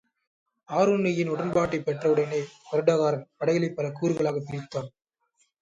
[0.69, 4.89] ஆருணியின் உடன்பாட்டைப் பெற்றவுடனே வருடகாரன் படைகளைப் பல கூறுகளாகப் பிரித்தான்.